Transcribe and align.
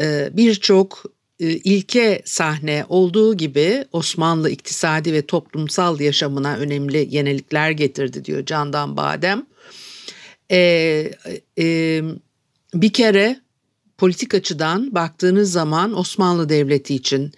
e, 0.00 0.28
birçok 0.32 1.13
ilke 1.38 2.22
sahne 2.24 2.84
olduğu 2.88 3.36
gibi 3.36 3.84
Osmanlı 3.92 4.50
iktisadi 4.50 5.12
ve 5.12 5.22
toplumsal 5.26 6.00
yaşamına 6.00 6.56
önemli 6.56 7.08
yenilikler 7.10 7.70
getirdi 7.70 8.24
diyor 8.24 8.46
Candan 8.46 8.96
Badem. 8.96 9.46
E, 10.50 11.10
e, 11.58 12.00
bir 12.74 12.92
kere 12.92 13.40
politik 13.98 14.34
açıdan 14.34 14.94
baktığınız 14.94 15.52
zaman 15.52 15.98
Osmanlı 15.98 16.48
Devleti 16.48 16.94
için 16.94 17.32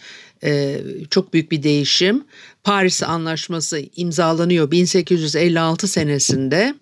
e, 0.44 0.81
çok 1.10 1.33
büyük 1.33 1.50
bir 1.50 1.62
değişim. 1.62 2.25
Paris 2.64 3.03
Anlaşması 3.03 3.83
imzalanıyor 3.97 4.70
1856 4.70 5.88
senesinde 5.88 6.75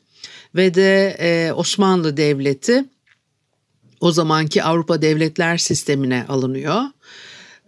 ve 0.54 0.74
de 0.74 1.16
e, 1.20 1.52
Osmanlı 1.52 2.16
Devleti 2.16 2.84
o 4.00 4.12
zamanki 4.12 4.62
Avrupa 4.62 5.02
Devletler 5.02 5.58
Sistemi'ne 5.58 6.26
alınıyor. 6.28 6.82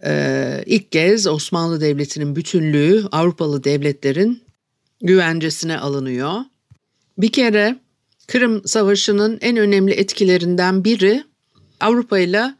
Ee, 0.05 0.63
ilk 0.65 0.91
kez 0.91 1.27
Osmanlı 1.27 1.81
Devleti'nin 1.81 2.35
bütünlüğü 2.35 3.05
Avrupalı 3.11 3.63
devletlerin 3.63 4.43
güvencesine 5.01 5.79
alınıyor. 5.79 6.33
Bir 7.17 7.31
kere 7.31 7.79
Kırım 8.27 8.67
Savaşı'nın 8.67 9.37
en 9.41 9.57
önemli 9.57 9.91
etkilerinden 9.91 10.83
biri 10.83 11.23
Avrupa 11.79 12.19
ile 12.19 12.53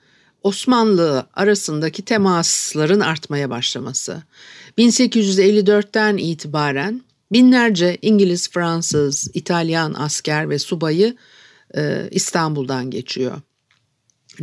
Osmanlı 0.43 1.27
arasındaki 1.33 2.05
temasların 2.05 2.99
artmaya 2.99 3.50
başlaması. 3.50 4.23
1854'ten 4.77 6.17
itibaren 6.17 7.01
binlerce 7.31 7.97
İngiliz, 8.01 8.50
Fransız, 8.50 9.31
İtalyan 9.33 9.94
asker 9.94 10.50
ve 10.50 10.59
subayı 10.59 11.16
e, 11.77 12.07
İstanbul'dan 12.11 12.91
geçiyor. 12.91 13.41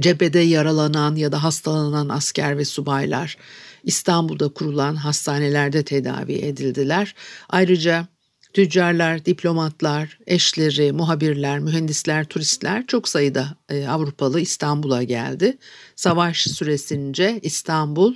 Cephede 0.01 0.41
yaralanan 0.41 1.17
ya 1.17 1.33
da 1.33 1.43
hastalanan 1.43 2.09
asker 2.09 2.59
ve 2.59 2.65
subaylar 2.65 3.37
İstanbul'da 3.85 4.49
kurulan 4.49 4.95
hastanelerde 4.95 5.83
tedavi 5.83 6.33
edildiler. 6.33 7.15
Ayrıca 7.49 8.07
tüccarlar, 8.53 9.25
diplomatlar, 9.25 10.19
eşleri, 10.27 10.93
muhabirler, 10.93 11.59
mühendisler, 11.59 12.25
turistler 12.25 12.87
çok 12.87 13.09
sayıda 13.09 13.57
e, 13.69 13.87
Avrupalı 13.87 14.41
İstanbul'a 14.41 15.03
geldi. 15.03 15.59
Savaş 15.97 16.43
süresince 16.43 17.41
İstanbul 17.43 18.15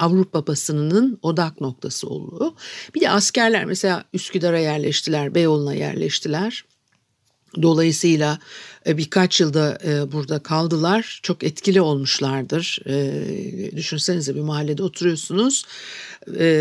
Avrupa 0.00 0.46
basınının 0.46 1.18
odak 1.22 1.60
noktası 1.60 2.08
oldu. 2.08 2.54
Bir 2.94 3.00
de 3.00 3.10
askerler 3.10 3.64
mesela 3.64 4.04
Üsküdar'a 4.12 4.58
yerleştiler, 4.58 5.34
Beyoğlu'na 5.34 5.74
yerleştiler. 5.74 6.64
Dolayısıyla 7.62 8.38
e, 8.86 8.98
birkaç 8.98 9.40
yılda 9.40 9.78
e, 9.84 10.12
burada 10.12 10.38
kaldılar. 10.38 11.20
Çok 11.22 11.44
etkili 11.44 11.80
olmuşlardır. 11.80 12.78
E, 12.86 13.76
düşünsenize 13.76 14.34
bir 14.34 14.40
mahallede 14.40 14.82
oturuyorsunuz. 14.82 15.64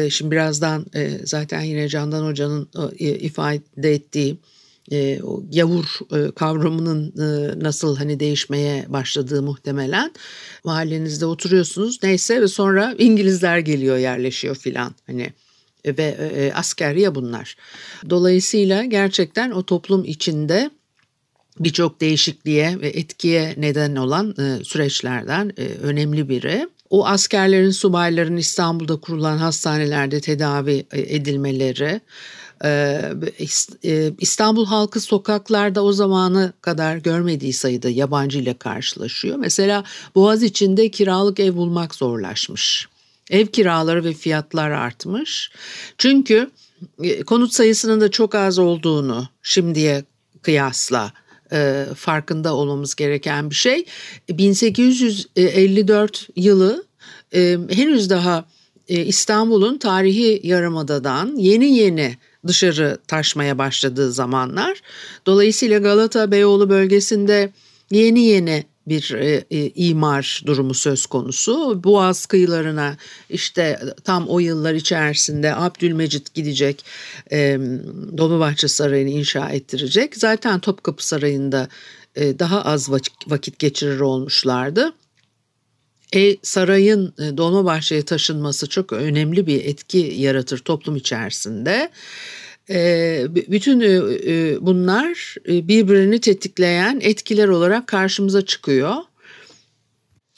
Şimdi 0.10 0.32
birazdan 0.32 0.86
zaten 1.24 1.62
yine 1.62 1.88
Candan 1.90 2.26
Hoca'nın 2.26 2.70
ifade 3.00 3.94
ettiği 3.94 4.38
o 5.24 5.44
yavur 5.52 5.86
kavramının 6.36 7.14
nasıl 7.64 7.98
hani 7.98 8.20
değişmeye 8.20 8.86
başladığı 8.90 9.42
muhtemelen 9.42 10.12
mahallenizde 10.64 11.26
oturuyorsunuz 11.26 12.00
neyse 12.04 12.42
ve 12.42 12.48
sonra 12.48 12.96
İngilizler 12.98 13.60
geliyor 13.60 13.98
yerleşiyor 13.98 14.56
filan 14.56 14.96
hani 15.08 15.34
ve 15.98 16.52
asker 16.56 16.96
ya 16.96 17.16
bunlar. 17.16 17.56
Dolayısıyla 18.10 18.84
gerçekten 18.84 19.52
o 19.52 19.64
toplum 19.64 20.06
içinde 20.06 20.70
birçok 21.60 22.02
değişikliğe 22.02 22.82
ve 22.82 22.88
etkiye 22.88 23.54
neden 23.58 23.96
olan 23.96 24.36
e, 24.40 24.64
süreçlerden 24.64 25.52
e, 25.58 25.64
önemli 25.66 26.30
biri. 26.30 26.70
O 26.90 27.08
askerlerin, 27.08 27.72
subayların 27.72 28.38
İstanbul'da 28.38 28.96
kurulan 28.96 29.38
hastanelerde 29.38 30.22
tedavi 30.22 30.86
e, 30.92 31.16
edilmeleri, 31.16 32.02
İstanbul 34.20 34.66
halkı 34.66 35.00
sokaklarda 35.00 35.84
o 35.84 35.94
zamanı 35.94 36.54
kadar 36.62 36.98
görmediği 36.98 37.54
sayıda 37.54 37.90
yabancı 37.90 38.40
ile 38.40 38.54
karşılaşıyor. 38.54 39.38
Mesela 39.38 39.84
Boğaz 40.16 40.44
içinde 40.44 40.92
kiralık 40.92 41.40
ev 41.40 41.56
bulmak 41.56 41.96
zorlaşmış. 41.96 42.88
Ev 43.32 43.46
kiraları 43.46 44.04
ve 44.04 44.14
fiyatlar 44.14 44.72
artmış. 44.72 45.52
Çünkü 45.98 46.52
konut 47.26 47.54
sayısının 47.54 48.02
da 48.02 48.12
çok 48.12 48.36
az 48.36 48.60
olduğunu 48.60 49.28
şimdiye 49.42 50.04
kıyasla 50.42 51.14
e, 51.52 51.86
farkında 51.96 52.56
olmamız 52.56 52.96
gereken 52.96 53.50
bir 53.50 53.56
şey. 53.56 53.86
1854 54.30 56.28
yılı 56.36 56.86
e, 57.34 57.58
henüz 57.70 58.10
daha 58.10 58.46
e, 58.88 59.06
İstanbul'un 59.06 59.78
tarihi 59.78 60.42
yarımadadan 60.44 61.36
yeni 61.36 61.78
yeni 61.78 62.18
dışarı 62.48 62.98
taşmaya 63.08 63.58
başladığı 63.58 64.12
zamanlar. 64.12 64.82
Dolayısıyla 65.26 65.80
Galata 65.80 66.32
Beyoğlu 66.32 66.70
bölgesinde 66.70 67.52
yeni 67.92 68.26
yeni 68.26 68.64
bir 68.88 69.12
e, 69.12 69.46
e, 69.52 69.70
imar 69.76 70.42
durumu 70.46 70.74
söz 70.74 71.06
konusu. 71.06 71.84
Boğaz 71.84 72.26
kıyılarına 72.26 72.98
işte 73.30 73.80
tam 74.04 74.28
o 74.28 74.40
yıllar 74.40 74.74
içerisinde 74.74 75.56
Abdülmecit 75.56 76.34
gidecek, 76.34 76.86
e, 77.32 77.60
Dolmabahçe 78.18 78.68
Sarayı'nı 78.68 79.10
inşa 79.10 79.50
ettirecek. 79.50 80.16
Zaten 80.16 80.60
Topkapı 80.60 81.08
Sarayı'nda 81.08 81.68
e, 82.16 82.40
daha 82.40 82.62
az 82.62 82.90
vakit 83.28 83.60
geçirir 83.60 84.00
olmuşlardı. 84.00 84.94
E, 86.16 86.38
sarayın 86.42 87.14
e, 87.20 87.38
Dolmabahçe'ye 87.38 88.06
taşınması 88.06 88.70
çok 88.70 88.94
önemli 88.94 89.48
bir 89.48 89.66
etki 89.66 89.98
yaratır 89.98 90.58
toplum 90.58 90.96
içerisinde. 90.96 91.92
E, 92.70 93.26
bütün 93.32 93.80
e, 93.80 93.94
e, 94.32 94.58
bunlar 94.62 95.36
birbirini 95.48 96.22
tetikleyen 96.22 97.00
etkiler 97.02 97.48
olarak 97.48 97.88
karşımıza 97.88 98.46
çıkıyor. 98.46 98.96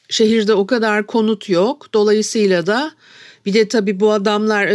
Şehirde 0.09 0.53
o 0.53 0.67
kadar 0.67 1.07
konut 1.07 1.49
yok. 1.49 1.93
Dolayısıyla 1.93 2.67
da 2.67 2.91
bir 3.45 3.53
de 3.53 3.67
tabii 3.67 3.99
bu 3.99 4.11
adamlar 4.11 4.69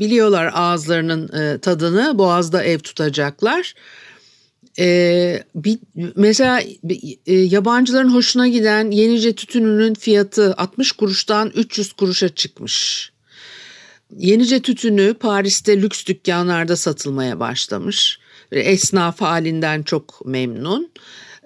biliyorlar 0.00 0.50
ağızlarının 0.54 1.58
tadını. 1.58 2.18
Boğazda 2.18 2.64
ev 2.64 2.78
tutacaklar. 2.78 3.74
bir, 5.54 5.78
mesela 6.16 6.60
yabancıların 7.26 8.14
hoşuna 8.14 8.48
giden 8.48 8.90
yenice 8.90 9.34
tütününün 9.34 9.94
fiyatı 9.94 10.54
60 10.56 10.92
kuruştan 10.92 11.52
300 11.54 11.92
kuruşa 11.92 12.28
çıkmış. 12.28 13.10
Yenice 14.16 14.62
tütünü 14.62 15.14
Paris'te 15.14 15.82
lüks 15.82 16.06
dükkanlarda 16.06 16.76
satılmaya 16.76 17.40
başlamış. 17.40 18.18
Esnaf 18.52 19.20
halinden 19.20 19.82
çok 19.82 20.26
memnun. 20.26 20.90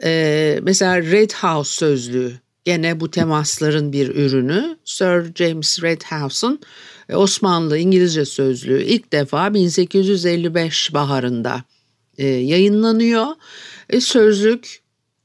Ee, 0.05 0.59
mesela 0.62 1.03
Red 1.03 1.31
House 1.31 1.70
sözlüğü 1.70 2.32
gene 2.64 3.00
bu 3.00 3.11
temasların 3.11 3.93
bir 3.93 4.09
ürünü 4.09 4.76
Sir 4.85 5.35
James 5.35 5.82
Redhouse'un 5.82 6.61
e, 7.09 7.17
Osmanlı 7.17 7.79
İngilizce 7.79 8.25
sözlüğü 8.25 8.82
ilk 8.82 9.12
defa 9.12 9.55
1855 9.55 10.94
baharında 10.94 11.62
e, 12.19 12.26
yayınlanıyor. 12.26 13.26
E, 13.91 14.00
sözlük 14.00 14.82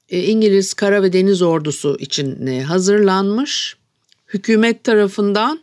e, 0.10 0.24
İngiliz 0.24 0.74
Kara 0.74 1.04
ve 1.04 1.14
Deniz 1.14 1.42
Ordusu 1.42 1.98
için 2.00 2.48
e, 2.48 2.64
hazırlanmış. 2.64 3.78
Hükümet 4.28 4.84
tarafından 4.84 5.60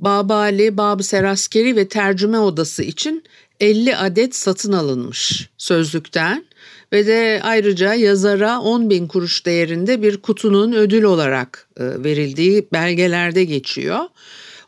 Babali, 0.00 0.76
Bab 0.76 1.00
Seraskeri 1.00 1.76
ve 1.76 1.88
Tercüme 1.88 2.38
Odası 2.38 2.82
için 2.82 3.24
50 3.60 3.96
adet 3.96 4.36
satın 4.36 4.72
alınmış 4.72 5.48
sözlükten 5.58 6.44
ve 6.92 7.06
de 7.06 7.40
ayrıca 7.42 7.94
yazara 7.94 8.60
10 8.60 8.90
bin 8.90 9.06
kuruş 9.06 9.46
değerinde 9.46 10.02
bir 10.02 10.16
kutunun 10.16 10.72
ödül 10.72 11.02
olarak 11.02 11.68
e, 11.76 12.04
verildiği 12.04 12.68
belgelerde 12.72 13.44
geçiyor. 13.44 14.00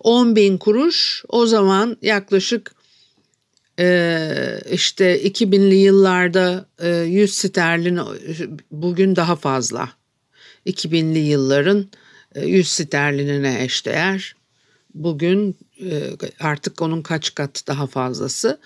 10 0.01 0.37
bin 0.37 0.59
kuruş 0.59 1.25
o 1.29 1.47
zaman 1.47 1.97
yaklaşık 2.03 2.75
e, 3.79 4.29
işte 4.73 5.23
2000'li 5.23 5.75
yıllarda 5.75 6.67
100 7.07 7.31
e, 7.31 7.33
sterlin 7.33 8.01
bugün 8.71 9.17
daha 9.17 9.37
fazla. 9.37 9.89
2000'li 10.67 11.19
yılların 11.19 11.87
100 12.43 12.69
sterlinine 12.69 13.65
eşdeğer. 13.65 14.42
Bugün 14.95 15.57
artık 16.41 16.83
onun 16.83 17.03
kaç 17.03 17.35
kat 17.35 17.65
daha 17.67 17.87
fazlası. 17.87 18.59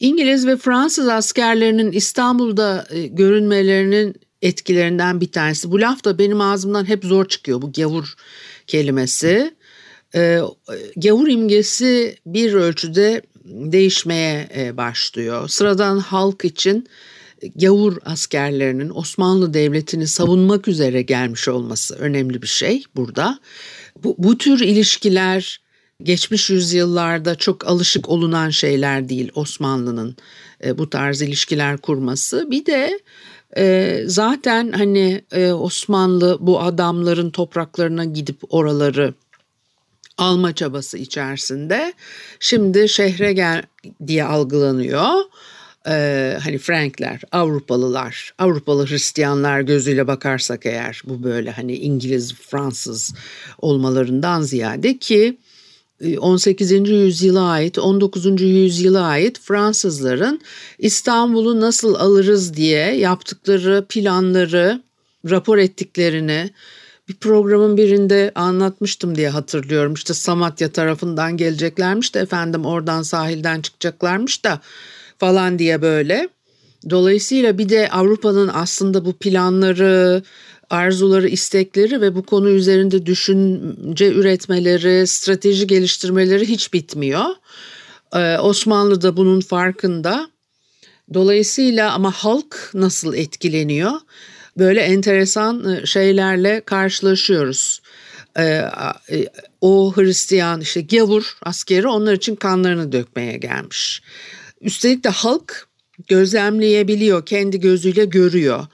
İngiliz 0.00 0.46
ve 0.46 0.56
Fransız 0.56 1.08
askerlerinin 1.08 1.92
İstanbul'da 1.92 2.86
e, 2.90 3.06
görünmelerinin 3.06 4.14
etkilerinden 4.42 5.20
bir 5.20 5.32
tanesi. 5.32 5.72
Bu 5.72 5.80
laf 5.80 6.04
da 6.04 6.18
benim 6.18 6.40
ağzımdan 6.40 6.88
hep 6.88 7.04
zor 7.04 7.28
çıkıyor 7.28 7.62
bu 7.62 7.72
gavur 7.72 8.14
kelimesi. 8.66 9.54
E, 10.14 10.40
gavur 10.96 11.28
imgesi 11.28 12.16
bir 12.26 12.52
ölçüde 12.52 13.22
değişmeye 13.44 14.48
e, 14.56 14.76
başlıyor. 14.76 15.48
Sıradan 15.48 15.98
halk 15.98 16.44
için 16.44 16.88
gavur 17.56 17.96
askerlerinin 18.04 18.90
Osmanlı 18.94 19.54
Devleti'ni 19.54 20.06
savunmak 20.06 20.68
üzere 20.68 21.02
gelmiş 21.02 21.48
olması 21.48 21.94
önemli 21.94 22.42
bir 22.42 22.46
şey 22.46 22.84
burada. 22.96 23.38
Bu, 24.04 24.14
bu 24.18 24.38
tür 24.38 24.60
ilişkiler 24.60 25.60
geçmiş 26.02 26.50
yüzyıllarda 26.50 27.34
çok 27.34 27.66
alışık 27.66 28.08
olunan 28.08 28.50
şeyler 28.50 29.08
değil 29.08 29.30
Osmanlı'nın 29.34 30.16
e, 30.64 30.78
bu 30.78 30.90
tarz 30.90 31.22
ilişkiler 31.22 31.78
kurması. 31.78 32.50
Bir 32.50 32.66
de 32.66 33.00
e, 33.56 34.02
zaten 34.06 34.72
hani 34.72 35.24
e, 35.32 35.52
Osmanlı 35.52 36.38
bu 36.40 36.60
adamların 36.60 37.30
topraklarına 37.30 38.04
gidip 38.04 38.38
oraları 38.48 39.14
alma 40.18 40.54
çabası 40.54 40.98
içerisinde 40.98 41.92
şimdi 42.40 42.88
şehre 42.88 43.32
gel 43.32 43.62
diye 44.06 44.24
algılanıyor. 44.24 45.12
Ee, 45.88 46.38
hani 46.44 46.58
Frankler, 46.58 47.20
Avrupalılar, 47.32 48.34
Avrupalı 48.38 48.86
Hristiyanlar 48.86 49.60
gözüyle 49.60 50.06
bakarsak 50.06 50.66
eğer 50.66 51.02
bu 51.04 51.22
böyle 51.22 51.50
hani 51.50 51.76
İngiliz, 51.76 52.34
Fransız 52.34 53.14
olmalarından 53.58 54.42
ziyade 54.42 54.98
ki 54.98 55.38
18. 56.18 56.72
E, 56.72 56.76
yüzyıla 56.76 57.42
ait, 57.42 57.78
19. 57.78 58.42
yüzyıla 58.42 59.02
ait 59.02 59.40
Fransızların 59.40 60.40
İstanbul'u 60.78 61.60
nasıl 61.60 61.94
alırız 61.94 62.54
diye 62.54 62.96
yaptıkları 62.96 63.86
planları, 63.88 64.82
rapor 65.30 65.58
ettiklerini 65.58 66.50
bir 67.08 67.14
programın 67.14 67.76
birinde 67.76 68.32
anlatmıştım 68.34 69.16
diye 69.16 69.28
hatırlıyorum. 69.28 69.94
İşte 69.94 70.14
Samatya 70.14 70.72
tarafından 70.72 71.36
geleceklermiş 71.36 72.14
de 72.14 72.20
efendim 72.20 72.64
oradan 72.64 73.02
sahilden 73.02 73.60
çıkacaklarmış 73.60 74.44
da 74.44 74.60
falan 75.18 75.58
diye 75.58 75.82
böyle. 75.82 76.28
Dolayısıyla 76.90 77.58
bir 77.58 77.68
de 77.68 77.88
Avrupa'nın 77.90 78.50
aslında 78.54 79.04
bu 79.04 79.12
planları, 79.12 80.22
arzuları, 80.70 81.28
istekleri 81.28 82.00
ve 82.00 82.14
bu 82.14 82.22
konu 82.22 82.50
üzerinde 82.50 83.06
düşünce 83.06 84.12
üretmeleri, 84.12 85.06
strateji 85.06 85.66
geliştirmeleri 85.66 86.48
hiç 86.48 86.72
bitmiyor. 86.72 87.24
Ee, 88.14 88.38
Osmanlı 88.38 89.02
da 89.02 89.16
bunun 89.16 89.40
farkında. 89.40 90.30
Dolayısıyla 91.14 91.92
ama 91.92 92.10
halk 92.10 92.70
nasıl 92.74 93.14
etkileniyor? 93.14 93.92
Böyle 94.58 94.80
enteresan 94.80 95.74
e, 95.74 95.86
şeylerle 95.86 96.60
karşılaşıyoruz. 96.60 97.80
Ee, 98.38 98.42
e, 99.10 99.26
o 99.60 99.92
Hristiyan 99.96 100.60
işte 100.60 100.80
gavur 100.80 101.36
askeri 101.42 101.88
onlar 101.88 102.12
için 102.12 102.36
kanlarını 102.36 102.92
dökmeye 102.92 103.36
gelmiş. 103.36 104.02
Üstelik 104.60 105.04
de 105.04 105.08
halk 105.08 105.68
gözlemleyebiliyor, 106.08 107.26
kendi 107.26 107.60
gözüyle 107.60 108.04
görüyor. 108.04 108.66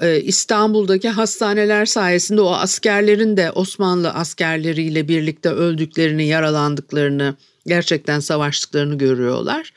Ee, 0.00 0.20
İstanbul'daki 0.20 1.08
hastaneler 1.08 1.86
sayesinde 1.86 2.40
o 2.40 2.50
askerlerin 2.50 3.36
de 3.36 3.50
Osmanlı 3.50 4.10
askerleriyle 4.10 5.08
birlikte 5.08 5.48
öldüklerini, 5.48 6.26
yaralandıklarını, 6.26 7.34
gerçekten 7.66 8.20
savaştıklarını 8.20 8.98
görüyorlar. 8.98 9.72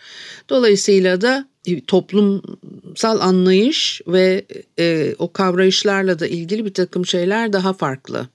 Dolayısıyla 0.49 1.21
da 1.21 1.47
e, 1.65 1.81
toplumsal 1.85 3.19
anlayış 3.19 4.01
ve 4.07 4.45
e, 4.79 5.15
o 5.19 5.33
kavrayışlarla 5.33 6.19
da 6.19 6.27
ilgili 6.27 6.65
bir 6.65 6.73
takım 6.73 7.05
şeyler 7.05 7.53
daha 7.53 7.73
farklı. 7.73 8.27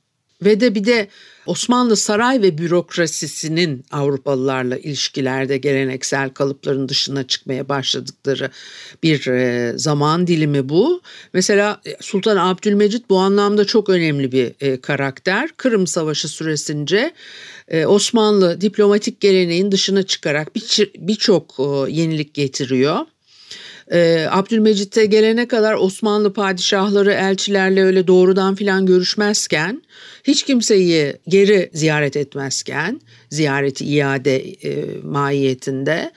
Ve 0.45 0.61
de 0.61 0.75
bir 0.75 0.85
de 0.85 1.09
Osmanlı 1.47 1.97
saray 1.97 2.43
ve 2.43 2.59
bürokrasisinin 2.59 3.85
Avrupalılarla 3.91 4.77
ilişkilerde 4.77 5.59
geleneksel 5.59 6.31
kalıpların 6.31 6.89
dışına 6.89 7.27
çıkmaya 7.27 7.69
başladıkları 7.69 8.51
bir 9.03 9.27
e, 9.27 9.73
zaman 9.79 10.27
dilimi 10.27 10.69
bu. 10.69 11.03
Mesela 11.33 11.81
e, 11.87 11.97
Sultan 12.01 12.37
Abdülmecit 12.37 13.11
bu 13.11 13.19
anlamda 13.19 13.65
çok 13.65 13.89
önemli 13.89 14.33
bir 14.33 14.53
e, 14.61 14.81
karakter. 14.81 15.51
Kırım 15.57 15.87
Savaşı 15.87 16.29
süresince 16.29 17.13
Osmanlı 17.87 18.61
diplomatik 18.61 19.21
geleneğin 19.21 19.73
dışına 19.73 20.03
çıkarak 20.03 20.57
birçok 20.99 21.55
yenilik 21.89 22.35
getiriyor. 22.35 23.07
E, 23.93 24.27
Abdülmecit'e 24.31 25.07
gelene 25.07 25.49
kadar 25.49 25.75
Osmanlı 25.75 26.33
padişahları 26.33 27.13
elçilerle 27.13 27.85
öyle 27.85 28.07
doğrudan 28.07 28.55
filan 28.55 28.87
görüşmezken 28.87 29.83
hiç 30.25 30.43
kimseyi 30.43 31.17
geri 31.29 31.71
ziyaret 31.75 32.17
etmezken 32.17 33.01
ziyareti 33.31 33.85
iade 33.85 34.37
e, 34.39 35.01
mahiyetinde 35.03 36.13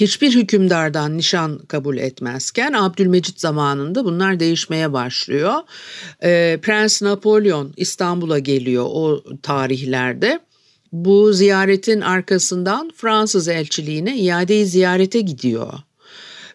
hiçbir 0.00 0.34
hükümdardan 0.34 1.16
nişan 1.16 1.58
kabul 1.58 1.98
etmezken 1.98 2.72
Abdülmecit 2.72 3.40
zamanında 3.40 4.04
bunlar 4.04 4.40
değişmeye 4.40 4.92
başlıyor. 4.92 5.54
E, 6.22 6.58
Prens 6.62 7.02
Napolyon 7.02 7.72
İstanbul'a 7.76 8.38
geliyor 8.38 8.86
o 8.88 9.24
tarihlerde. 9.42 10.40
Bu 10.92 11.32
ziyaretin 11.32 12.00
arkasından 12.00 12.90
Fransız 12.96 13.48
elçiliğine 13.48 14.18
iadeyi 14.18 14.66
ziyarete 14.66 15.20
gidiyor. 15.20 15.72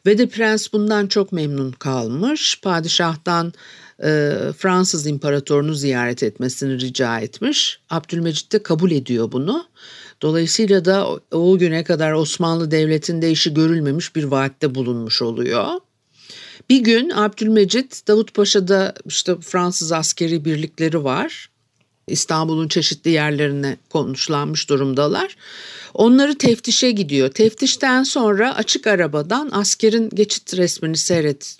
Ve 0.05 0.17
de 0.17 0.27
prens 0.27 0.73
bundan 0.73 1.07
çok 1.07 1.31
memnun 1.31 1.71
kalmış. 1.71 2.59
Padişah'tan 2.61 3.53
e, 4.03 4.31
Fransız 4.57 5.07
imparatorunu 5.07 5.73
ziyaret 5.73 6.23
etmesini 6.23 6.79
rica 6.79 7.19
etmiş. 7.19 7.79
Abdülmecit 7.89 8.51
de 8.51 8.63
kabul 8.63 8.91
ediyor 8.91 9.31
bunu. 9.31 9.65
Dolayısıyla 10.21 10.85
da 10.85 11.07
o, 11.31 11.57
güne 11.57 11.83
kadar 11.83 12.11
Osmanlı 12.11 12.71
Devleti'nde 12.71 13.31
işi 13.31 13.53
görülmemiş 13.53 14.15
bir 14.15 14.23
vaatte 14.23 14.75
bulunmuş 14.75 15.21
oluyor. 15.21 15.65
Bir 16.69 16.79
gün 16.79 17.09
Abdülmecit 17.09 18.07
Davut 18.07 18.33
Paşa'da 18.33 18.93
işte 19.05 19.35
Fransız 19.41 19.91
askeri 19.91 20.45
birlikleri 20.45 21.03
var. 21.03 21.49
İstanbul'un 22.07 22.67
çeşitli 22.67 23.11
yerlerine 23.11 23.77
konuşlanmış 23.89 24.69
durumdalar. 24.69 25.35
Onları 25.93 26.37
teftişe 26.37 26.91
gidiyor. 26.91 27.29
Teftişten 27.29 28.03
sonra 28.03 28.55
açık 28.55 28.87
arabadan 28.87 29.49
askerin 29.51 30.09
geçit 30.09 30.57
resmini 30.57 30.97
seyret 30.97 31.57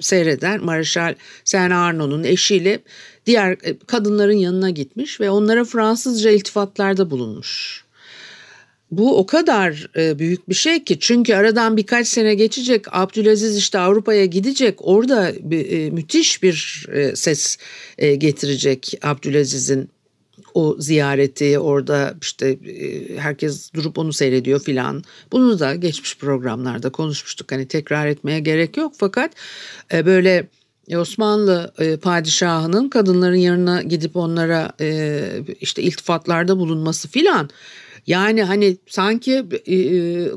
seyreden 0.00 0.64
Marshal 0.64 1.14
Saint 1.44 1.72
Arnaud'un 1.72 2.24
eşiyle 2.24 2.80
diğer 3.26 3.50
e, 3.62 3.78
kadınların 3.86 4.36
yanına 4.36 4.70
gitmiş 4.70 5.20
ve 5.20 5.30
onlara 5.30 5.64
Fransızca 5.64 6.30
iltifatlarda 6.30 7.10
bulunmuş. 7.10 7.85
Bu 8.90 9.18
o 9.18 9.26
kadar 9.26 9.90
e, 9.96 10.18
büyük 10.18 10.48
bir 10.48 10.54
şey 10.54 10.84
ki 10.84 10.98
çünkü 11.00 11.34
aradan 11.34 11.76
birkaç 11.76 12.08
sene 12.08 12.34
geçecek 12.34 12.84
Abdülaziz 12.92 13.56
işte 13.56 13.78
Avrupa'ya 13.78 14.24
gidecek 14.24 14.78
orada 14.80 15.30
e, 15.30 15.90
müthiş 15.90 16.42
bir 16.42 16.86
ses 17.14 17.58
getirecek 17.98 18.98
Abdülaziz'in 19.02 19.90
o 20.54 20.76
ziyareti 20.78 21.58
orada 21.58 22.14
işte 22.22 22.48
e, 22.48 23.16
herkes 23.18 23.72
durup 23.74 23.98
onu 23.98 24.12
seyrediyor 24.12 24.60
filan. 24.60 25.04
Bunu 25.32 25.58
da 25.58 25.74
geçmiş 25.74 26.18
programlarda 26.18 26.90
konuşmuştuk. 26.90 27.52
Hani 27.52 27.68
tekrar 27.68 28.06
etmeye 28.06 28.40
gerek 28.40 28.76
yok 28.76 28.92
fakat 28.96 29.32
e, 29.92 30.06
böyle 30.06 30.48
E, 30.88 30.96
Osmanlı 30.96 31.72
e, 31.78 31.96
padişahının 31.96 32.88
kadınların 32.88 33.36
yanına 33.36 33.82
gidip 33.82 34.16
onlara 34.16 34.72
e, 34.80 35.20
işte 35.60 35.82
iltifatlarda 35.82 36.58
bulunması 36.58 37.08
filan 37.08 37.50
yani 38.06 38.42
hani 38.42 38.76
sanki 38.86 39.44
e, 39.66 39.76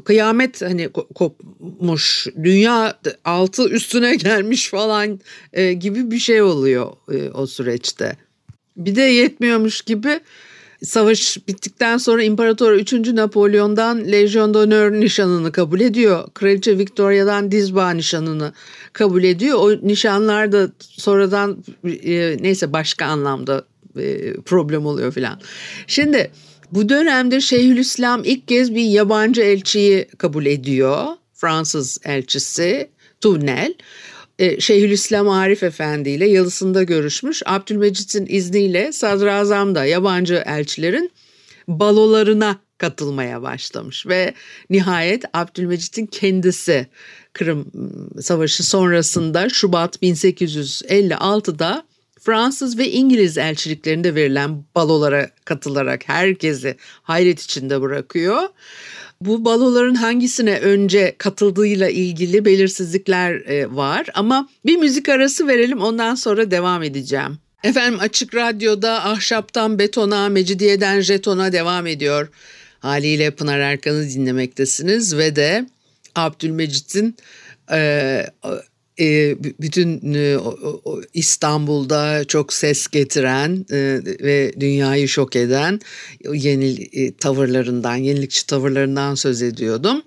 kıyamet 0.04 0.62
hani 0.62 0.90
kopmuş, 0.90 2.28
dünya 2.44 3.00
altı 3.26 3.70
üstüne 3.70 4.16
gelmiş 4.16 4.70
falan 4.70 5.20
e, 5.54 5.74
gibi 5.74 6.12
bir 6.12 6.20
şey 6.20 6.42
oluyor 6.42 6.92
e, 7.12 7.30
o 7.30 7.48
süreçte. 7.48 8.18
Bir 8.78 8.96
de 8.96 9.02
yetmiyormuş 9.02 9.82
gibi 9.82 10.20
savaş 10.84 11.38
bittikten 11.48 11.98
sonra 11.98 12.24
İmparator 12.24 12.72
3. 12.72 12.94
Napolyon'dan 12.94 14.12
Legion 14.12 14.54
d'Honneur 14.54 14.92
nişanını 14.92 15.52
kabul 15.52 15.80
ediyor. 15.80 16.28
Kraliçe 16.34 16.78
Victoria'dan 16.78 17.52
Dizba 17.52 17.92
nişanını 17.92 18.54
kabul 18.94 19.24
ediyor. 19.24 19.58
O 19.60 19.88
nişanlar 19.88 20.52
da 20.52 20.72
sonradan 20.80 21.64
e, 21.86 22.38
neyse 22.42 22.74
başka 22.74 23.06
anlamda 23.06 23.66
e, 23.98 24.34
problem 24.34 24.86
oluyor 24.86 25.12
filan. 25.12 25.40
Şimdi 25.88 26.32
bu 26.72 26.90
dönemde 26.90 27.42
Şeyhülislam 27.42 28.24
ilk 28.24 28.48
kez 28.48 28.76
bir 28.76 28.84
yabancı 28.84 29.42
elçiyi 29.42 30.08
kabul 30.18 30.46
ediyor. 30.46 31.06
Fransız 31.34 31.98
elçisi 32.06 32.90
Tunel. 33.22 33.74
E, 34.40 34.60
Şeyhülislam 34.60 35.30
Arif 35.30 35.64
Efendi 35.64 36.10
ile 36.10 36.30
yalısında 36.30 36.84
görüşmüş. 36.84 37.42
Abdülmecit'in 37.46 38.26
izniyle 38.30 38.92
sadrazam 38.92 39.76
da 39.76 39.86
yabancı 39.86 40.44
elçilerin 40.46 41.12
balolarına 41.68 42.60
katılmaya 42.78 43.42
başlamış 43.42 44.08
ve 44.08 44.34
nihayet 44.70 45.24
Abdülmecit'in 45.34 46.06
kendisi 46.06 46.88
Kırım 47.34 47.72
Savaşı 48.22 48.64
sonrasında 48.64 49.50
Şubat 49.50 49.96
1856'da 50.04 51.84
Fransız 52.20 52.78
ve 52.78 52.92
İngiliz 52.92 53.38
elçiliklerinde 53.38 54.16
verilen 54.16 54.64
balolara 54.76 55.30
katılarak 55.46 56.10
herkesi 56.10 56.76
hayret 57.04 57.42
içinde 57.42 57.82
bırakıyor. 57.82 58.44
Bu 59.22 59.46
baloların 59.46 59.96
hangisine 59.96 60.60
önce 60.60 61.16
katıldığıyla 61.18 61.90
ilgili 61.90 62.46
belirsizlikler 62.46 63.34
e, 63.34 63.76
var 63.76 64.08
ama 64.14 64.50
bir 64.66 64.78
müzik 64.78 65.10
arası 65.10 65.48
verelim 65.48 65.82
ondan 65.82 66.16
sonra 66.16 66.52
devam 66.52 66.84
edeceğim. 66.84 67.38
Efendim 67.64 68.00
Açık 68.00 68.36
Radyo'da 68.36 69.06
ahşaptan 69.06 69.80
betona, 69.80 70.30
mecidiyeden 70.30 71.00
jetona 71.00 71.52
devam 71.52 71.88
ediyor. 71.88 72.30
Haliyle 72.80 73.32
Pınar 73.32 73.60
Erkan'ı 73.60 74.10
dinlemektesiniz 74.10 75.18
ve 75.18 75.36
de 75.36 75.66
Abdülmecit'in 76.16 77.16
e, 77.72 78.26
e, 79.00 79.38
bütün 79.62 80.14
e, 80.14 80.38
İstanbul'da 81.14 82.26
çok 82.26 82.54
ses 82.54 82.88
getiren 82.88 83.66
e, 83.72 84.02
ve 84.24 84.54
dünyayı 84.60 85.08
şok 85.08 85.36
eden 85.36 85.80
yeni 86.34 87.12
tavırlarından, 87.12 87.96
yenilikçi 87.96 88.46
tavırlarından 88.46 89.16
söz 89.16 89.42
ediyordum. 89.42 90.02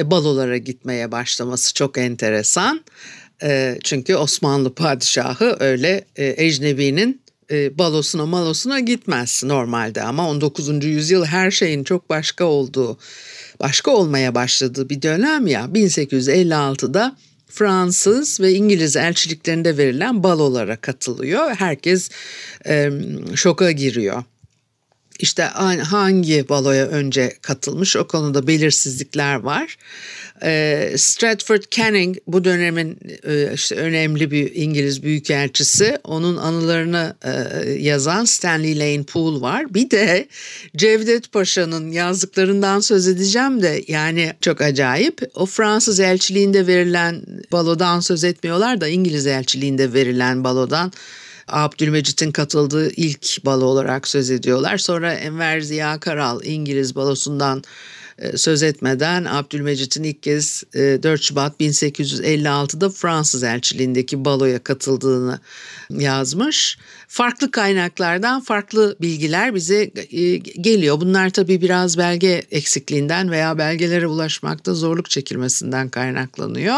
Balolara 0.00 0.56
gitmeye 0.56 1.12
başlaması 1.12 1.74
çok 1.74 1.98
enteresan. 1.98 2.84
Çünkü 3.84 4.14
Osmanlı 4.14 4.74
padişahı 4.74 5.56
öyle 5.60 6.04
ecnebinin 6.16 7.20
balosuna 7.50 8.26
malosuna 8.26 8.80
gitmez 8.80 9.42
normalde 9.44 10.02
ama 10.02 10.30
19. 10.30 10.84
yüzyıl 10.84 11.24
her 11.24 11.50
şeyin 11.50 11.84
çok 11.84 12.10
başka 12.10 12.44
olduğu, 12.44 12.98
başka 13.60 13.90
olmaya 13.90 14.34
başladığı 14.34 14.88
bir 14.88 15.02
dönem 15.02 15.46
ya 15.46 15.64
1856'da 15.64 17.16
Fransız 17.50 18.40
ve 18.40 18.52
İngiliz 18.52 18.96
elçiliklerinde 18.96 19.76
verilen 19.76 20.22
balolara 20.22 20.76
katılıyor. 20.76 21.50
Herkes 21.50 22.10
e, 22.66 22.90
şoka 23.34 23.70
giriyor. 23.70 24.22
İşte 25.20 25.42
hangi 25.82 26.48
baloya 26.48 26.86
önce 26.86 27.32
katılmış 27.42 27.96
o 27.96 28.06
konuda 28.06 28.46
belirsizlikler 28.46 29.34
var. 29.34 29.76
E, 30.42 30.92
Stratford 30.96 31.62
Canning 31.70 32.16
bu 32.26 32.44
dönemin 32.44 32.98
e, 33.24 33.54
işte 33.54 33.74
önemli 33.74 34.30
bir 34.30 34.54
İngiliz 34.54 35.02
büyükelçisi. 35.02 35.98
Onun 36.04 36.36
anılarını 36.36 37.14
e, 37.24 37.70
yazan 37.70 38.24
Stanley 38.24 38.78
Lane 38.78 39.02
Poole 39.02 39.40
var. 39.40 39.74
Bir 39.74 39.90
de 39.90 40.28
Cevdet 40.76 41.32
Paşa'nın 41.32 41.92
yazdıklarından 41.92 42.80
söz 42.80 43.08
edeceğim 43.08 43.62
de 43.62 43.84
yani 43.88 44.32
çok 44.40 44.60
acayip. 44.60 45.20
O 45.34 45.46
Fransız 45.46 46.00
elçiliğinde 46.00 46.66
verilen 46.66 47.22
balodan 47.52 48.00
söz 48.00 48.24
etmiyorlar 48.24 48.80
da 48.80 48.88
İngiliz 48.88 49.26
elçiliğinde 49.26 49.92
verilen 49.92 50.44
balodan 50.44 50.92
Abdülmecit'in 51.50 52.32
katıldığı 52.32 52.90
ilk 52.90 53.44
balo 53.44 53.64
olarak 53.64 54.08
söz 54.08 54.30
ediyorlar. 54.30 54.78
Sonra 54.78 55.12
Enver 55.12 55.60
Ziya 55.60 56.00
Karal 56.00 56.44
İngiliz 56.44 56.94
balosundan 56.94 57.62
söz 58.36 58.62
etmeden 58.62 59.24
Abdülmecit'in 59.24 60.02
ilk 60.02 60.22
kez 60.22 60.62
4 60.74 61.06
e, 61.06 61.22
Şubat 61.22 61.60
1856'da 61.60 62.90
Fransız 62.90 63.42
elçiliğindeki 63.42 64.24
baloya 64.24 64.58
katıldığını 64.58 65.38
yazmış. 65.90 66.78
Farklı 67.08 67.50
kaynaklardan 67.50 68.40
farklı 68.40 68.96
bilgiler 69.00 69.54
bize 69.54 69.90
e, 70.10 70.36
geliyor. 70.36 71.00
Bunlar 71.00 71.30
tabii 71.30 71.60
biraz 71.60 71.98
belge 71.98 72.42
eksikliğinden 72.50 73.30
veya 73.30 73.58
belgelere 73.58 74.06
ulaşmakta 74.06 74.74
zorluk 74.74 75.10
çekilmesinden 75.10 75.88
kaynaklanıyor. 75.88 76.76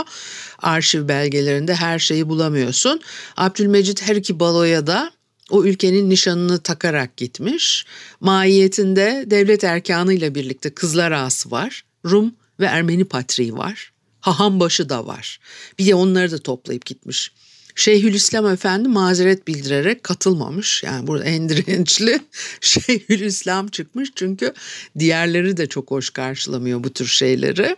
Arşiv 0.59 1.09
belgelerinde 1.09 1.75
her 1.75 1.99
şeyi 1.99 2.29
bulamıyorsun. 2.29 3.01
Abdülmecit 3.37 4.03
her 4.03 4.17
iki 4.17 4.41
baloya 4.41 4.87
da 4.87 5.11
o 5.53 5.65
ülkenin 5.65 6.11
nişanını 6.11 6.59
takarak 6.59 7.17
gitmiş. 7.17 7.87
Mahiyetinde 8.21 9.25
devlet 9.27 9.65
erkanıyla 9.65 10.35
birlikte 10.35 10.71
kızlar 10.71 11.13
ağası 11.13 11.51
var. 11.51 11.85
Rum 12.05 12.35
ve 12.61 12.65
Ermeni 12.65 13.05
patriği 13.05 13.57
var. 13.57 13.93
Hahambaşı 14.21 14.89
da 14.89 15.07
var. 15.07 15.41
Bir 15.79 15.87
de 15.87 15.95
onları 15.95 16.31
da 16.31 16.39
toplayıp 16.39 16.87
gitmiş. 16.87 17.33
Şeyhülislam 17.75 18.47
Efendi 18.47 18.89
mazeret 18.89 19.49
bildirerek 19.49 20.05
katılmamış. 20.05 20.83
Yani 20.83 21.07
burada 21.07 21.25
en 21.25 21.49
dirençli 21.49 22.21
Şeyhülislam 22.61 23.69
çıkmış 23.69 24.11
çünkü 24.17 24.53
diğerleri 24.99 25.57
de 25.57 25.67
çok 25.67 25.91
hoş 25.91 26.11
karşılamıyor 26.11 26.85
bu 26.85 26.93
tür 26.93 27.07
şeyleri. 27.07 27.77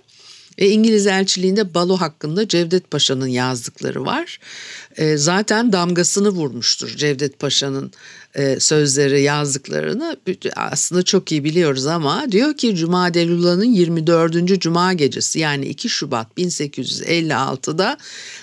E, 0.58 0.68
İngiliz 0.68 1.06
elçiliğinde 1.06 1.74
balo 1.74 1.96
hakkında 1.96 2.48
Cevdet 2.48 2.90
Paşa'nın 2.90 3.26
yazdıkları 3.26 4.04
var. 4.04 4.38
E, 4.96 5.16
zaten 5.16 5.72
damgasını 5.72 6.28
vurmuştur 6.28 6.88
Cevdet 6.88 7.38
Paşa'nın 7.38 7.92
e, 8.34 8.60
sözleri 8.60 9.22
yazdıklarını 9.22 10.16
aslında 10.56 11.02
çok 11.02 11.32
iyi 11.32 11.44
biliyoruz 11.44 11.86
ama 11.86 12.32
diyor 12.32 12.56
ki 12.56 12.76
Cuma 12.76 13.14
Delula'nın 13.14 13.64
24. 13.64 14.60
Cuma 14.60 14.92
gecesi 14.92 15.38
yani 15.38 15.66
2 15.66 15.88
Şubat 15.88 16.26
1856'da 16.38 17.98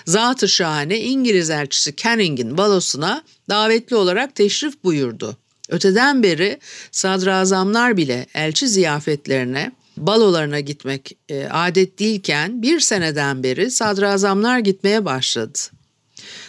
Zat-ı 0.06 0.48
Şahane 0.48 1.00
İngiliz 1.00 1.50
elçisi 1.50 1.96
Canning'in 1.96 2.58
balosuna 2.58 3.22
davetli 3.48 3.96
olarak 3.96 4.34
teşrif 4.34 4.84
buyurdu. 4.84 5.36
Öteden 5.68 6.22
beri 6.22 6.58
sadrazamlar 6.90 7.96
bile 7.96 8.26
elçi 8.34 8.68
ziyafetlerine 8.68 9.72
balolarına 9.96 10.60
gitmek 10.60 11.16
e, 11.28 11.44
adet 11.44 11.98
değilken 11.98 12.62
bir 12.62 12.80
seneden 12.80 13.42
beri 13.42 13.70
sadrazamlar 13.70 14.58
gitmeye 14.58 15.04
başladı. 15.04 15.58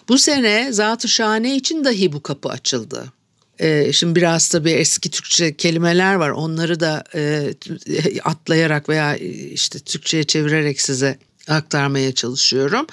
Bu 0.10 0.18
sene 0.18 0.74
Zat-ı 0.74 1.08
Şahane 1.08 1.56
için 1.56 1.86
dahi 1.86 2.14
bu 2.14 2.24
kapı 2.24 2.50
açıldı. 2.50 3.14
E, 3.60 3.94
şimdi 3.94 4.16
biraz 4.16 4.50
tabii 4.50 4.72
eski 4.72 5.12
Türkçe 5.12 5.56
kelimeler 5.56 6.16
var. 6.16 6.30
Onları 6.30 6.80
da 6.80 7.04
e, 7.16 7.54
atlayarak 8.24 8.90
veya 8.90 9.16
işte 9.54 9.80
Türkçe'ye 9.80 10.24
çevirerek 10.24 10.82
size 10.82 11.18
aktarmaya 11.48 12.12
çalışıyorum. 12.16 12.88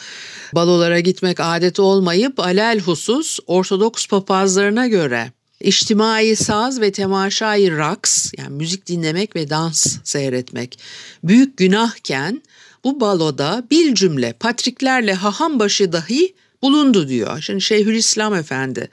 Balolara 0.55 1.01
gitmek 1.01 1.41
adet 1.41 1.81
olmayıp 1.81 2.41
alel 2.41 2.81
husus 2.81 3.39
Ortodoks 3.47 4.07
papazlarına 4.07 4.87
göre 4.87 5.33
İçtimai 5.61 6.37
saz 6.37 6.81
ve 6.81 6.93
temaşayı 6.93 7.77
raks 7.77 8.33
yani 8.39 8.57
müzik 8.57 8.87
dinlemek 8.87 9.37
ve 9.37 9.51
dans 9.51 9.97
seyretmek 10.05 10.79
büyük 11.25 11.57
günahken 11.57 12.43
bu 12.85 13.01
baloda 13.01 13.65
bir 13.71 13.95
cümle 13.95 14.33
patriklerle 14.33 15.15
hahambaşı 15.15 15.93
dahi 15.93 16.35
bulundu 16.63 17.09
diyor. 17.09 17.41
Şimdi 17.41 17.61
Şeyhülislam 17.61 18.35
Efendi 18.35 18.89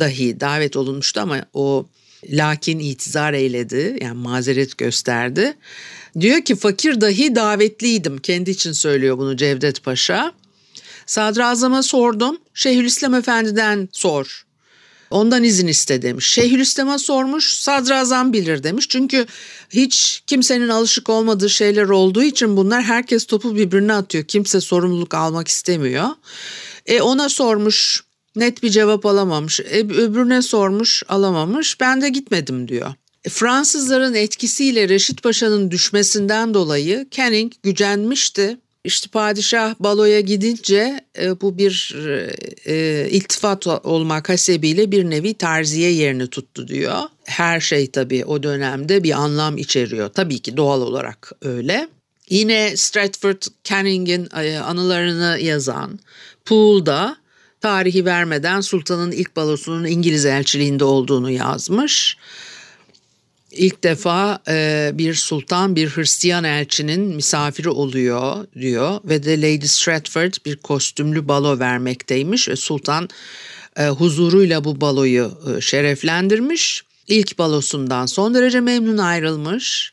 dahi 0.00 0.40
davet 0.40 0.76
olunmuştu 0.76 1.20
ama 1.20 1.44
o 1.54 1.86
lakin 2.30 2.78
itizar 2.78 3.32
eyledi 3.32 3.98
yani 4.00 4.18
mazeret 4.18 4.78
gösterdi. 4.78 5.54
Diyor 6.20 6.40
ki 6.40 6.56
fakir 6.56 7.00
dahi 7.00 7.34
davetliydim 7.34 8.18
kendi 8.18 8.50
için 8.50 8.72
söylüyor 8.72 9.18
bunu 9.18 9.36
Cevdet 9.36 9.82
Paşa. 9.82 10.32
Sadrazama 11.06 11.82
sordum 11.82 12.38
Şeyhülislam 12.54 13.14
Efendi'den 13.14 13.88
sor 13.92 14.49
Ondan 15.10 15.44
izin 15.44 15.66
iste 15.66 16.02
demiş. 16.02 16.26
Şeyhülislam'a 16.26 16.98
sormuş 16.98 17.54
sadrazam 17.54 18.32
bilir 18.32 18.62
demiş. 18.62 18.88
Çünkü 18.88 19.26
hiç 19.70 20.22
kimsenin 20.26 20.68
alışık 20.68 21.08
olmadığı 21.08 21.50
şeyler 21.50 21.88
olduğu 21.88 22.22
için 22.22 22.56
bunlar 22.56 22.82
herkes 22.82 23.24
topu 23.24 23.56
birbirine 23.56 23.92
atıyor. 23.92 24.24
Kimse 24.24 24.60
sorumluluk 24.60 25.14
almak 25.14 25.48
istemiyor. 25.48 26.08
E 26.86 27.00
ona 27.00 27.28
sormuş 27.28 28.04
net 28.36 28.62
bir 28.62 28.70
cevap 28.70 29.06
alamamış. 29.06 29.60
E, 29.60 29.78
öbürüne 29.78 30.42
sormuş 30.42 31.02
alamamış. 31.08 31.80
Ben 31.80 32.02
de 32.02 32.08
gitmedim 32.08 32.68
diyor. 32.68 32.94
E, 33.24 33.28
Fransızların 33.28 34.14
etkisiyle 34.14 34.88
Reşit 34.88 35.22
Paşa'nın 35.22 35.70
düşmesinden 35.70 36.54
dolayı 36.54 37.06
Canning 37.10 37.52
gücenmişti. 37.62 38.58
İşte 38.84 39.08
padişah 39.08 39.74
baloya 39.80 40.20
gidince 40.20 41.00
e, 41.18 41.40
bu 41.40 41.58
bir 41.58 41.96
e, 42.08 42.30
e, 42.72 43.08
iltifat 43.10 43.66
olmak 43.66 44.28
hasebiyle 44.28 44.90
bir 44.90 45.10
nevi 45.10 45.34
terziye 45.34 45.92
yerini 45.92 46.26
tuttu 46.26 46.68
diyor. 46.68 47.02
Her 47.24 47.60
şey 47.60 47.90
tabii 47.90 48.24
o 48.24 48.42
dönemde 48.42 49.02
bir 49.02 49.12
anlam 49.12 49.58
içeriyor. 49.58 50.08
Tabii 50.08 50.38
ki 50.38 50.56
doğal 50.56 50.82
olarak 50.82 51.32
öyle. 51.42 51.88
Yine 52.30 52.76
Stratford 52.76 53.42
Canning'in 53.64 54.28
e, 54.36 54.58
anılarını 54.58 55.38
yazan 55.40 55.98
Poole'da 56.44 57.16
tarihi 57.60 58.04
vermeden 58.04 58.60
sultanın 58.60 59.12
ilk 59.12 59.36
balosunun 59.36 59.84
İngiliz 59.84 60.26
elçiliğinde 60.26 60.84
olduğunu 60.84 61.30
yazmış. 61.30 62.16
İlk 63.52 63.84
defa 63.84 64.38
e, 64.48 64.90
bir 64.94 65.14
sultan 65.14 65.76
bir 65.76 65.88
Hristiyan 65.88 66.44
elçinin 66.44 67.00
misafiri 67.00 67.70
oluyor 67.70 68.46
diyor 68.54 69.00
ve 69.04 69.22
de 69.22 69.40
Lady 69.40 69.66
Stratford 69.66 70.34
bir 70.46 70.56
kostümlü 70.56 71.28
balo 71.28 71.58
vermekteymiş 71.58 72.48
ve 72.48 72.56
sultan 72.56 73.08
e, 73.76 73.88
huzuruyla 73.88 74.64
bu 74.64 74.80
baloyu 74.80 75.32
e, 75.56 75.60
şereflendirmiş. 75.60 76.84
İlk 77.08 77.38
balosundan 77.38 78.06
son 78.06 78.34
derece 78.34 78.60
memnun 78.60 78.98
ayrılmış. 78.98 79.92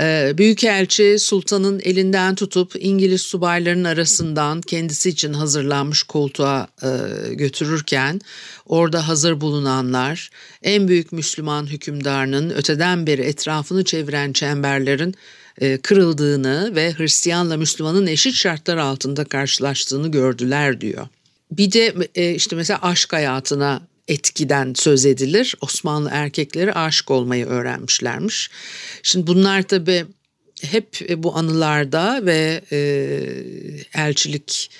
Ee, 0.00 0.32
Büyükelçi 0.38 1.18
sultanın 1.18 1.80
elinden 1.80 2.34
tutup 2.34 2.72
İngiliz 2.78 3.22
subayların 3.22 3.84
arasından 3.84 4.60
kendisi 4.60 5.08
için 5.08 5.32
hazırlanmış 5.32 6.02
koltuğa 6.02 6.68
e, 6.82 6.88
götürürken 7.34 8.20
orada 8.66 9.08
hazır 9.08 9.40
bulunanlar 9.40 10.30
en 10.62 10.88
büyük 10.88 11.12
Müslüman 11.12 11.66
hükümdarının 11.66 12.50
öteden 12.50 13.06
beri 13.06 13.22
etrafını 13.22 13.84
çeviren 13.84 14.32
çemberlerin 14.32 15.14
e, 15.60 15.78
kırıldığını 15.78 16.72
ve 16.74 16.94
Hristiyanla 16.94 17.56
Müslümanın 17.56 18.06
eşit 18.06 18.34
şartlar 18.34 18.76
altında 18.76 19.24
karşılaştığını 19.24 20.10
gördüler 20.10 20.80
diyor. 20.80 21.08
Bir 21.50 21.72
de 21.72 21.94
e, 22.14 22.34
işte 22.34 22.56
mesela 22.56 22.78
aşk 22.82 23.12
hayatına 23.12 23.82
etkiden 24.08 24.72
söz 24.74 25.06
edilir. 25.06 25.54
Osmanlı 25.60 26.08
erkekleri 26.12 26.72
aşık 26.72 27.10
olmayı 27.10 27.46
öğrenmişlermiş. 27.46 28.50
Şimdi 29.02 29.26
bunlar 29.26 29.62
tabii 29.62 30.06
hep 30.62 31.00
bu 31.16 31.36
anılarda 31.36 32.26
ve 32.26 32.60
e, 32.72 32.78
elçilik 33.94 34.70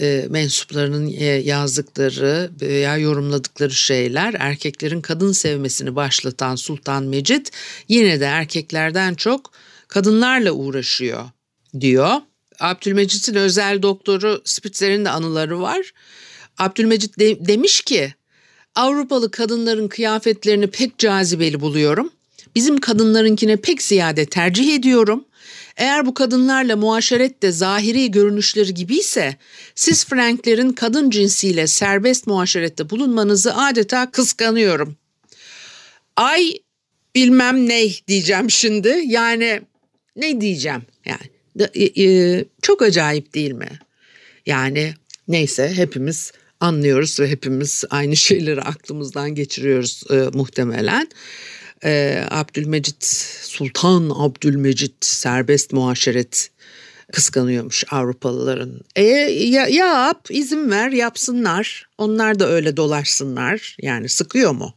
e, 0.00 0.26
mensuplarının 0.30 1.06
e, 1.06 1.24
yazdıkları 1.24 2.50
veya 2.60 2.96
yorumladıkları 2.96 3.74
şeyler 3.74 4.34
erkeklerin 4.38 5.00
kadın 5.00 5.32
sevmesini 5.32 5.96
başlatan 5.96 6.56
Sultan 6.56 7.04
Mecid 7.04 7.46
yine 7.88 8.20
de 8.20 8.24
erkeklerden 8.24 9.14
çok 9.14 9.52
kadınlarla 9.88 10.52
uğraşıyor 10.52 11.24
diyor. 11.80 12.12
Abdülmecit'in 12.60 13.34
özel 13.34 13.82
doktoru 13.82 14.42
Spitzer'in 14.44 15.04
de 15.04 15.10
anıları 15.10 15.60
var. 15.60 15.92
Abdülmecit 16.58 17.18
de, 17.18 17.46
demiş 17.46 17.80
ki 17.80 18.14
Avrupalı 18.74 19.30
kadınların 19.30 19.88
kıyafetlerini 19.88 20.66
pek 20.66 20.98
cazibeli 20.98 21.60
buluyorum. 21.60 22.10
Bizim 22.54 22.80
kadınlarınkine 22.80 23.56
pek 23.56 23.82
ziyade 23.82 24.26
tercih 24.26 24.74
ediyorum. 24.74 25.24
Eğer 25.76 26.06
bu 26.06 26.14
kadınlarla 26.14 26.76
muaşeret 26.76 27.42
de 27.42 27.52
zahiri 27.52 28.10
görünüşleri 28.10 28.74
gibiyse 28.74 29.36
siz 29.74 30.04
Franklerin 30.04 30.72
kadın 30.72 31.10
cinsiyle 31.10 31.66
serbest 31.66 32.26
muaşerette 32.26 32.90
bulunmanızı 32.90 33.56
adeta 33.56 34.10
kıskanıyorum. 34.10 34.96
Ay 36.16 36.52
bilmem 37.14 37.68
ne 37.68 37.88
diyeceğim 38.08 38.50
şimdi. 38.50 39.02
Yani 39.06 39.60
ne 40.16 40.40
diyeceğim 40.40 40.82
yani 41.04 41.30
e, 41.74 42.02
e, 42.04 42.44
çok 42.62 42.82
acayip 42.82 43.34
değil 43.34 43.52
mi? 43.52 43.68
Yani 44.46 44.94
neyse 45.28 45.72
hepimiz 45.74 46.32
anlıyoruz 46.60 47.20
ve 47.20 47.30
hepimiz 47.30 47.84
aynı 47.90 48.16
şeyleri 48.16 48.62
aklımızdan 48.62 49.34
geçiriyoruz 49.34 50.02
e, 50.10 50.14
muhtemelen. 50.14 51.08
E, 51.84 52.24
Abdülmecit, 52.30 53.04
Sultan 53.42 54.10
Abdülmecit 54.14 55.04
serbest 55.04 55.72
muaşeret 55.72 56.50
kıskanıyormuş 57.12 57.84
Avrupalıların. 57.90 58.80
E 58.96 59.02
ya, 59.02 59.66
yap, 59.66 60.26
izin 60.30 60.70
ver, 60.70 60.90
yapsınlar. 60.90 61.88
Onlar 61.98 62.38
da 62.38 62.48
öyle 62.48 62.76
dolaşsınlar. 62.76 63.76
Yani 63.82 64.08
sıkıyor 64.08 64.52
mu? 64.52 64.74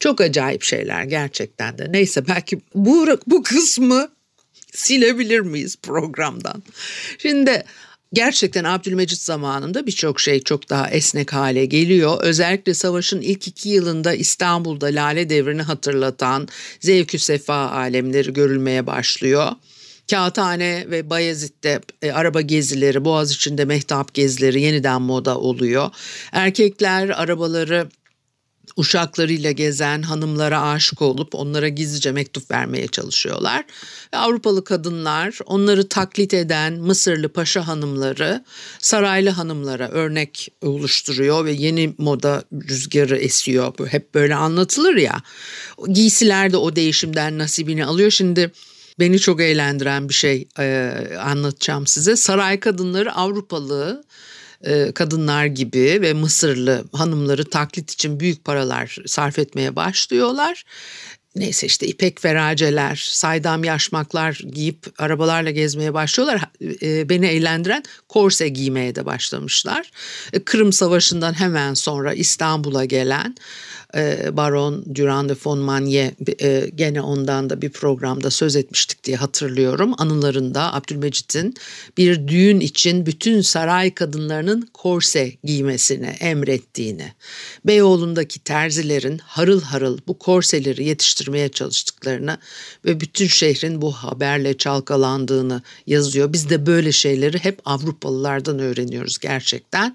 Çok 0.00 0.20
acayip 0.20 0.62
şeyler 0.62 1.04
gerçekten 1.04 1.78
de. 1.78 1.92
Neyse 1.92 2.28
belki 2.28 2.60
bu 2.74 3.06
bu 3.26 3.42
kısmı 3.42 4.08
silebilir 4.72 5.40
miyiz 5.40 5.76
programdan? 5.82 6.62
Şimdi 7.18 7.64
Gerçekten 8.12 8.64
Abdülmecit 8.64 9.20
zamanında 9.20 9.86
birçok 9.86 10.20
şey 10.20 10.42
çok 10.42 10.70
daha 10.70 10.90
esnek 10.90 11.32
hale 11.32 11.66
geliyor. 11.66 12.22
Özellikle 12.22 12.74
savaşın 12.74 13.20
ilk 13.20 13.48
iki 13.48 13.68
yılında 13.68 14.14
İstanbul'da 14.14 14.86
Lale 14.86 15.30
Devri'ni 15.30 15.62
hatırlatan 15.62 16.48
zevkü 16.80 17.18
sefa 17.18 17.70
alemleri 17.70 18.32
görülmeye 18.32 18.86
başlıyor. 18.86 19.52
Kağıthane 20.10 20.86
ve 20.90 21.10
Bayezid'de 21.10 21.80
e, 22.02 22.12
araba 22.12 22.40
gezileri, 22.40 23.04
Boğaz 23.04 23.32
içinde 23.32 23.64
mehtap 23.64 24.14
gezileri 24.14 24.60
yeniden 24.60 25.02
moda 25.02 25.38
oluyor. 25.38 25.90
Erkekler 26.32 27.08
arabaları 27.08 27.88
uşaklarıyla 28.80 29.50
gezen 29.50 30.02
hanımlara 30.02 30.62
aşık 30.62 31.02
olup 31.02 31.34
onlara 31.34 31.68
gizlice 31.68 32.12
mektup 32.12 32.50
vermeye 32.50 32.88
çalışıyorlar. 32.88 33.64
Ve 34.14 34.18
Avrupalı 34.18 34.64
kadınlar 34.64 35.38
onları 35.46 35.88
taklit 35.88 36.34
eden 36.34 36.72
Mısırlı 36.72 37.28
paşa 37.28 37.68
hanımları 37.68 38.44
saraylı 38.78 39.30
hanımlara 39.30 39.88
örnek 39.88 40.48
oluşturuyor 40.62 41.44
ve 41.44 41.52
yeni 41.52 41.94
moda 41.98 42.44
rüzgarı 42.52 43.16
esiyor. 43.16 43.74
Hep 43.88 44.14
böyle 44.14 44.34
anlatılır 44.34 44.96
ya. 44.96 45.22
Giysiler 45.88 46.52
de 46.52 46.56
o 46.56 46.76
değişimden 46.76 47.38
nasibini 47.38 47.84
alıyor. 47.84 48.10
Şimdi 48.10 48.52
beni 48.98 49.18
çok 49.18 49.40
eğlendiren 49.40 50.08
bir 50.08 50.14
şey 50.14 50.48
e, 50.58 50.92
anlatacağım 51.18 51.86
size. 51.86 52.16
Saray 52.16 52.60
kadınları 52.60 53.14
Avrupalı 53.14 54.04
kadınlar 54.94 55.46
gibi 55.46 55.98
ve 56.02 56.12
Mısırlı 56.12 56.84
hanımları 56.92 57.44
taklit 57.44 57.90
için 57.90 58.20
büyük 58.20 58.44
paralar 58.44 58.96
sarf 59.06 59.38
etmeye 59.38 59.76
başlıyorlar. 59.76 60.64
Neyse 61.36 61.66
işte 61.66 61.86
ipek 61.86 62.20
feraceler, 62.20 63.08
saydam 63.10 63.64
yaşmaklar 63.64 64.40
giyip 64.52 64.86
arabalarla 64.98 65.50
gezmeye 65.50 65.94
başlıyorlar. 65.94 66.42
E, 66.82 67.08
beni 67.08 67.26
eğlendiren 67.26 67.82
korse 68.08 68.48
giymeye 68.48 68.94
de 68.94 69.06
başlamışlar. 69.06 69.90
E, 70.32 70.44
Kırım 70.44 70.72
Savaşı'ndan 70.72 71.32
hemen 71.32 71.74
sonra 71.74 72.14
İstanbul'a 72.14 72.84
gelen 72.84 73.34
e, 73.96 74.36
Baron 74.36 74.84
Durand 74.94 75.30
de 75.30 75.34
Fonmanye 75.34 76.14
e, 76.42 76.70
gene 76.74 77.00
ondan 77.00 77.50
da 77.50 77.62
bir 77.62 77.70
programda 77.70 78.30
söz 78.30 78.56
etmiştik 78.56 79.04
diye 79.04 79.16
hatırlıyorum. 79.16 79.94
Anılarında 79.98 80.74
Abdülmecit'in 80.74 81.54
bir 81.98 82.28
düğün 82.28 82.60
için 82.60 83.06
bütün 83.06 83.40
saray 83.40 83.94
kadınlarının 83.94 84.68
korse 84.74 85.32
giymesini 85.44 86.06
emrettiğini, 86.06 87.12
Beyoğlu'ndaki 87.66 88.40
terzilerin 88.40 89.18
harıl 89.18 89.62
harıl 89.62 89.98
bu 90.06 90.18
korseleri 90.18 90.84
yetiştirmeye 90.84 91.48
çalıştıklarını 91.48 92.38
ve 92.84 93.00
bütün 93.00 93.26
şehrin 93.26 93.82
bu 93.82 93.92
haberle 93.92 94.56
çalkalandığını 94.56 95.62
yazıyor. 95.86 96.32
Biz 96.32 96.50
de 96.50 96.66
böyle 96.66 96.92
şeyleri 96.92 97.38
hep 97.38 97.60
Avrupalılardan 97.64 98.58
öğreniyoruz 98.58 99.18
gerçekten. 99.18 99.94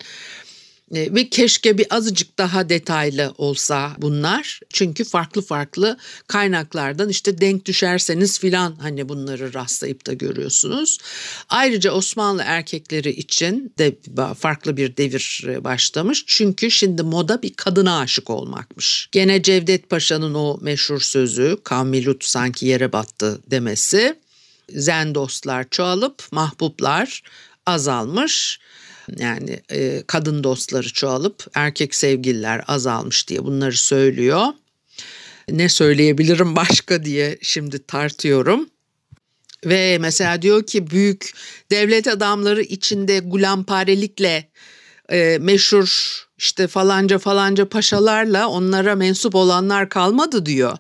E, 0.93 1.15
ve 1.15 1.30
keşke 1.30 1.78
bir 1.78 1.88
azıcık 1.89 2.38
daha 2.38 2.69
detaylı 2.69 3.34
olsa 3.38 3.95
bunlar. 3.98 4.60
Çünkü 4.74 5.04
farklı 5.04 5.41
farklı 5.41 5.98
kaynaklardan 6.28 7.10
işte 7.10 7.41
denk 7.41 7.65
düşerseniz 7.65 8.39
filan 8.39 8.76
hani 8.82 9.10
bunları 9.10 9.54
rastlayıp 9.54 10.08
da 10.08 10.13
görüyorsunuz. 10.13 10.98
Ayrıca 11.50 11.91
Osmanlı 11.91 12.43
erkekleri 12.45 13.10
için 13.10 13.74
de 13.78 13.95
farklı 14.38 14.78
bir 14.78 14.98
devir 14.98 15.45
e, 15.48 15.63
başlamış. 15.63 16.24
Çünkü 16.28 16.71
şimdi 16.71 17.04
moda 17.04 17.41
bir 17.41 17.54
kadına 17.54 18.00
aşık 18.00 18.30
olmakmış. 18.30 19.10
Gene 19.12 19.41
Cevdet 19.41 19.89
Paşa'nın 19.89 20.34
o 20.34 20.58
meşhur 20.62 21.00
sözü 21.00 21.58
Kavmilut 21.63 22.24
sanki 22.24 22.65
yere 22.65 22.91
battı 22.91 23.39
demesi. 23.52 24.19
Zen 24.69 25.15
dostlar 25.15 25.65
çoğalıp 25.69 26.24
mahbublar 26.32 27.21
azalmış 27.65 28.60
yani 29.18 29.60
e, 29.72 30.04
kadın 30.08 30.44
dostları 30.44 30.94
çoğalıp 30.94 31.48
erkek 31.54 31.96
sevgililer 31.96 32.63
azalmış 32.68 33.28
diye 33.28 33.44
bunları 33.44 33.78
söylüyor. 33.78 34.46
Ne 35.50 35.70
söyleyebilirim 35.70 36.56
başka 36.56 37.06
diye 37.06 37.38
şimdi 37.41 37.86
tartıyorum. 37.86 38.70
Ve 39.65 39.98
mesela 39.98 40.41
diyor 40.41 40.63
ki 40.63 40.89
büyük 40.89 41.32
devlet 41.72 42.08
adamları 42.08 42.62
içinde 42.62 43.20
gulamparelikle 43.20 44.50
e, 45.12 45.38
meşhur 45.41 46.22
işte 46.38 46.68
falanca 46.68 47.20
falanca 47.20 47.70
paşalarla 47.70 48.48
onlara 48.48 48.96
mensup 48.96 49.36
olanlar 49.36 49.89
kalmadı 49.89 50.46
diyor. 50.46 50.78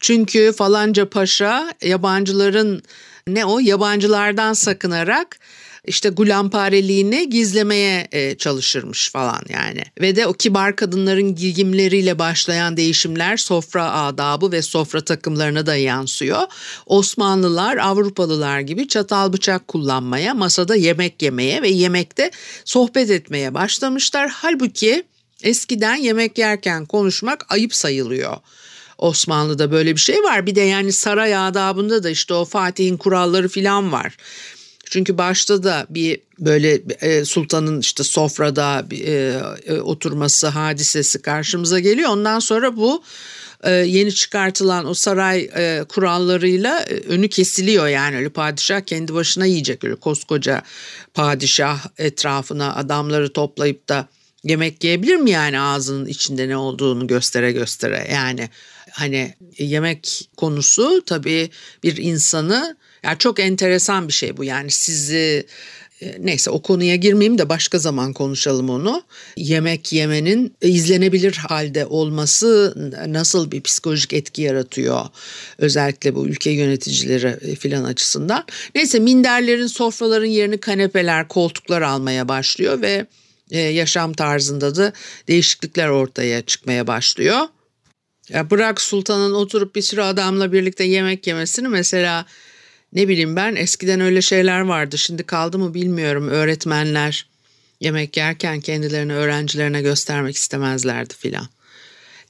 Çünkü 0.00 0.52
falanca 0.56 1.08
paşa 1.10 1.74
yabancıların 1.82 2.82
ne 3.28 3.44
o 3.44 3.58
yabancılardan 3.58 4.52
sakınarak 4.52 5.38
işte 5.86 6.08
gulampareliğini 6.08 7.30
gizlemeye 7.30 8.08
e, 8.12 8.36
çalışırmış 8.36 9.10
falan 9.10 9.40
yani. 9.48 9.82
Ve 10.00 10.16
de 10.16 10.26
o 10.26 10.32
kibar 10.32 10.76
kadınların 10.76 11.34
giyimleriyle 11.34 12.18
başlayan 12.18 12.76
değişimler 12.76 13.36
sofra 13.36 13.92
adabı 13.92 14.52
ve 14.52 14.62
sofra 14.62 15.00
takımlarına 15.00 15.66
da 15.66 15.76
yansıyor. 15.76 16.42
Osmanlılar 16.86 17.76
Avrupalılar 17.76 18.60
gibi 18.60 18.88
çatal 18.88 19.32
bıçak 19.32 19.68
kullanmaya, 19.68 20.34
masada 20.34 20.76
yemek 20.76 21.22
yemeye 21.22 21.62
ve 21.62 21.68
yemekte 21.68 22.30
sohbet 22.64 23.10
etmeye 23.10 23.54
başlamışlar. 23.54 24.30
Halbuki 24.34 25.04
eskiden 25.42 25.96
yemek 25.96 26.38
yerken 26.38 26.86
konuşmak 26.86 27.46
ayıp 27.48 27.74
sayılıyor. 27.74 28.36
Osmanlı'da 28.98 29.70
böyle 29.70 29.94
bir 29.94 30.00
şey 30.00 30.22
var. 30.22 30.46
Bir 30.46 30.54
de 30.54 30.60
yani 30.60 30.92
saray 30.92 31.36
adabında 31.36 32.02
da 32.02 32.10
işte 32.10 32.34
o 32.34 32.44
Fatih'in 32.44 32.96
kuralları 32.96 33.48
filan 33.48 33.92
var. 33.92 34.16
Çünkü 34.90 35.18
başta 35.18 35.62
da 35.62 35.86
bir 35.90 36.20
böyle 36.38 36.82
e, 37.00 37.24
sultanın 37.24 37.80
işte 37.80 38.04
sofrada 38.04 38.86
e, 38.90 39.40
e, 39.66 39.80
oturması 39.80 40.46
hadisesi 40.46 41.22
karşımıza 41.22 41.78
geliyor. 41.78 42.10
Ondan 42.10 42.38
sonra 42.38 42.76
bu 42.76 43.02
e, 43.62 43.70
yeni 43.70 44.14
çıkartılan 44.14 44.86
o 44.86 44.94
saray 44.94 45.50
e, 45.56 45.84
kurallarıyla 45.88 46.80
e, 46.80 46.94
önü 46.94 47.28
kesiliyor 47.28 47.88
yani. 47.88 48.16
Öyle 48.16 48.28
padişah 48.28 48.80
kendi 48.80 49.14
başına 49.14 49.46
yiyecek. 49.46 49.84
Öyle 49.84 49.94
koskoca 49.94 50.62
padişah 51.14 51.86
etrafına 51.98 52.74
adamları 52.74 53.32
toplayıp 53.32 53.88
da 53.88 54.08
yemek 54.44 54.84
yiyebilir 54.84 55.16
mi 55.16 55.30
yani? 55.30 55.60
Ağzının 55.60 56.06
içinde 56.06 56.48
ne 56.48 56.56
olduğunu 56.56 57.06
göstere 57.06 57.52
göstere. 57.52 58.08
Yani 58.12 58.50
hani 58.90 59.34
yemek 59.58 60.28
konusu 60.36 61.02
tabii 61.06 61.50
bir 61.82 61.96
insanı 61.96 62.76
yani 63.06 63.18
çok 63.18 63.40
enteresan 63.40 64.08
bir 64.08 64.12
şey 64.12 64.36
bu 64.36 64.44
yani 64.44 64.70
sizi 64.70 65.46
e, 66.00 66.16
neyse 66.18 66.50
o 66.50 66.62
konuya 66.62 66.96
girmeyeyim 66.96 67.38
de 67.38 67.48
başka 67.48 67.78
zaman 67.78 68.12
konuşalım 68.12 68.70
onu. 68.70 69.02
Yemek 69.36 69.92
yemenin 69.92 70.56
izlenebilir 70.60 71.36
halde 71.36 71.86
olması 71.86 72.74
nasıl 73.06 73.50
bir 73.50 73.60
psikolojik 73.60 74.12
etki 74.12 74.42
yaratıyor 74.42 75.04
özellikle 75.58 76.14
bu 76.14 76.26
ülke 76.26 76.50
yöneticileri 76.50 77.56
filan 77.56 77.84
açısından. 77.84 78.44
Neyse 78.74 78.98
minderlerin 78.98 79.66
sofraların 79.66 80.26
yerini 80.26 80.58
kanepeler 80.58 81.28
koltuklar 81.28 81.82
almaya 81.82 82.28
başlıyor 82.28 82.82
ve 82.82 83.06
e, 83.50 83.58
yaşam 83.58 84.12
tarzında 84.12 84.76
da 84.76 84.92
değişiklikler 85.28 85.88
ortaya 85.88 86.42
çıkmaya 86.42 86.86
başlıyor. 86.86 87.40
Ya 88.28 88.50
bırak 88.50 88.80
sultanın 88.80 89.34
oturup 89.34 89.74
bir 89.74 89.82
sürü 89.82 90.00
adamla 90.00 90.52
birlikte 90.52 90.84
yemek 90.84 91.26
yemesini 91.26 91.68
mesela 91.68 92.26
ne 92.96 93.08
bileyim 93.08 93.36
ben 93.36 93.54
eskiden 93.54 94.00
öyle 94.00 94.22
şeyler 94.22 94.60
vardı. 94.60 94.98
Şimdi 94.98 95.22
kaldı 95.22 95.58
mı 95.58 95.74
bilmiyorum. 95.74 96.28
Öğretmenler 96.28 97.26
yemek 97.80 98.16
yerken 98.16 98.60
kendilerini 98.60 99.12
öğrencilerine 99.12 99.82
göstermek 99.82 100.36
istemezlerdi 100.36 101.14
filan. 101.14 101.48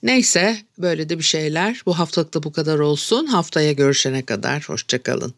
Neyse 0.02 0.56
böyle 0.78 1.08
de 1.08 1.18
bir 1.18 1.24
şeyler. 1.24 1.82
Bu 1.86 1.98
haftalık 1.98 2.34
da 2.34 2.42
bu 2.42 2.52
kadar 2.52 2.78
olsun. 2.78 3.26
Haftaya 3.26 3.72
görüşene 3.72 4.22
kadar 4.22 4.64
hoşçakalın. 4.68 5.34